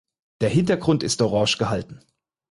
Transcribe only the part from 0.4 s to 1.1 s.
Der Hintergrund